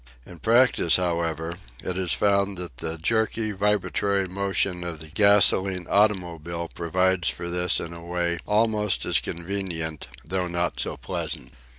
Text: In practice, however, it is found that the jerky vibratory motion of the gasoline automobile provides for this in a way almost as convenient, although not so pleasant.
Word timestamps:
In 0.25 0.39
practice, 0.39 0.95
however, 0.95 1.57
it 1.83 1.95
is 1.95 2.11
found 2.11 2.57
that 2.57 2.77
the 2.77 2.97
jerky 2.97 3.51
vibratory 3.51 4.27
motion 4.27 4.83
of 4.83 4.99
the 4.99 5.09
gasoline 5.09 5.85
automobile 5.87 6.71
provides 6.73 7.29
for 7.29 7.51
this 7.51 7.79
in 7.79 7.93
a 7.93 8.03
way 8.03 8.39
almost 8.47 9.05
as 9.05 9.19
convenient, 9.19 10.07
although 10.23 10.47
not 10.47 10.79
so 10.79 10.97
pleasant. 10.97 11.51